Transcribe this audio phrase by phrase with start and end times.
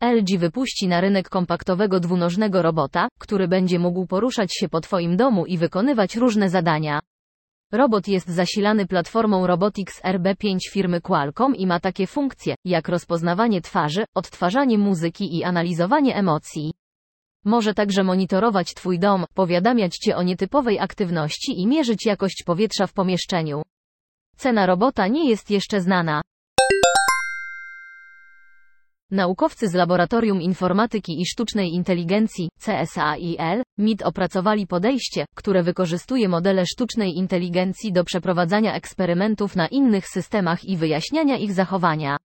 [0.00, 5.46] LG wypuści na rynek kompaktowego dwunożnego robota, który będzie mógł poruszać się po Twoim domu
[5.46, 7.00] i wykonywać różne zadania.
[7.72, 14.04] Robot jest zasilany platformą Robotics RB5 firmy Qualcomm i ma takie funkcje, jak rozpoznawanie twarzy,
[14.14, 16.72] odtwarzanie muzyki i analizowanie emocji.
[17.44, 22.92] Może także monitorować Twój dom, powiadamiać Cię o nietypowej aktywności i mierzyć jakość powietrza w
[22.92, 23.62] pomieszczeniu.
[24.36, 26.22] Cena robota nie jest jeszcze znana.
[29.10, 37.16] Naukowcy z Laboratorium Informatyki i Sztucznej Inteligencji, CSAIL, MIT opracowali podejście, które wykorzystuje modele sztucznej
[37.16, 42.16] inteligencji do przeprowadzania eksperymentów na innych systemach i wyjaśniania ich zachowania.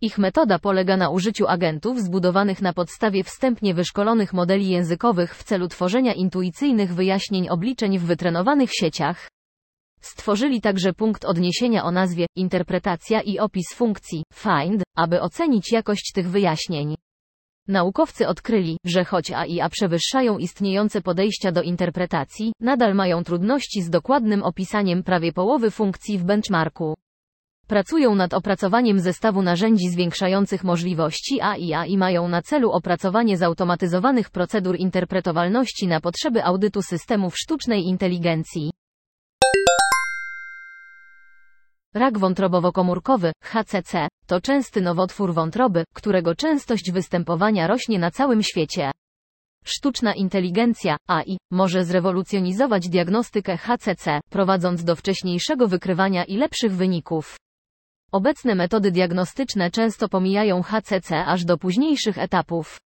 [0.00, 5.68] Ich metoda polega na użyciu agentów zbudowanych na podstawie wstępnie wyszkolonych modeli językowych w celu
[5.68, 9.28] tworzenia intuicyjnych wyjaśnień obliczeń w wytrenowanych sieciach.
[10.04, 16.30] Stworzyli także punkt odniesienia o nazwie interpretacja i opis funkcji find, aby ocenić jakość tych
[16.30, 16.94] wyjaśnień.
[17.68, 24.42] Naukowcy odkryli, że choć AI przewyższają istniejące podejścia do interpretacji, nadal mają trudności z dokładnym
[24.42, 26.94] opisaniem prawie połowy funkcji w benchmarku.
[27.66, 34.76] Pracują nad opracowaniem zestawu narzędzi zwiększających możliwości AI i mają na celu opracowanie zautomatyzowanych procedur
[34.76, 38.70] interpretowalności na potrzeby audytu systemów sztucznej inteligencji.
[41.94, 48.90] Rak wątrobowo-komórkowy, HCC, to częsty nowotwór wątroby, którego częstość występowania rośnie na całym świecie.
[49.64, 57.36] Sztuczna inteligencja, AI, może zrewolucjonizować diagnostykę HCC, prowadząc do wcześniejszego wykrywania i lepszych wyników.
[58.12, 62.78] Obecne metody diagnostyczne często pomijają HCC aż do późniejszych etapów.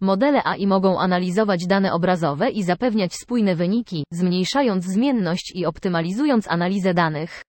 [0.00, 6.94] Modele AI mogą analizować dane obrazowe i zapewniać spójne wyniki, zmniejszając zmienność i optymalizując analizę
[6.94, 7.42] danych.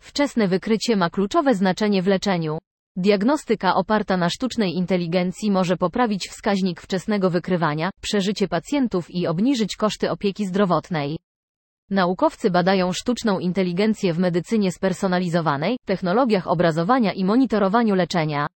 [0.00, 2.58] Wczesne wykrycie ma kluczowe znaczenie w leczeniu.
[2.96, 10.10] Diagnostyka oparta na sztucznej inteligencji może poprawić wskaźnik wczesnego wykrywania, przeżycie pacjentów i obniżyć koszty
[10.10, 11.18] opieki zdrowotnej.
[11.90, 18.46] Naukowcy badają sztuczną inteligencję w medycynie spersonalizowanej, technologiach obrazowania i monitorowaniu leczenia.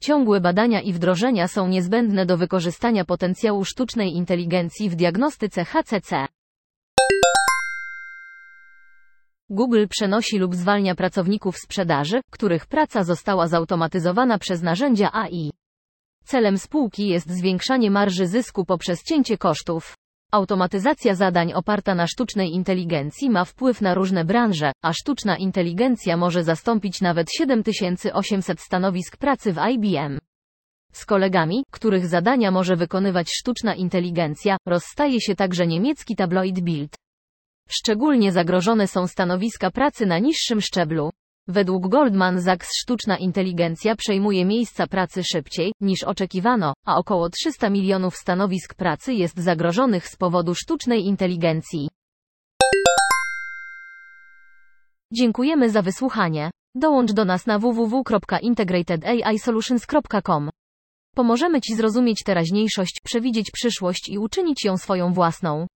[0.00, 6.26] Ciągłe badania i wdrożenia są niezbędne do wykorzystania potencjału sztucznej inteligencji w diagnostyce HCC.
[9.50, 15.52] Google przenosi lub zwalnia pracowników sprzedaży, których praca została zautomatyzowana przez narzędzia AI.
[16.24, 19.94] Celem spółki jest zwiększanie marży zysku poprzez cięcie kosztów.
[20.32, 26.44] Automatyzacja zadań oparta na sztucznej inteligencji ma wpływ na różne branże, a sztuczna inteligencja może
[26.44, 30.18] zastąpić nawet 7800 stanowisk pracy w IBM.
[30.92, 37.07] Z kolegami, których zadania może wykonywać sztuczna inteligencja, rozstaje się także niemiecki tabloid Bild.
[37.68, 41.10] Szczególnie zagrożone są stanowiska pracy na niższym szczeblu.
[41.48, 48.16] Według Goldman Sachs sztuczna inteligencja przejmuje miejsca pracy szybciej, niż oczekiwano, a około 300 milionów
[48.16, 51.88] stanowisk pracy jest zagrożonych z powodu sztucznej inteligencji.
[55.12, 56.50] Dziękujemy za wysłuchanie.
[56.74, 60.50] Dołącz do nas na www.integratedAIsolutions.com.
[61.14, 65.66] Pomożemy Ci zrozumieć teraźniejszość, przewidzieć przyszłość i uczynić ją swoją własną.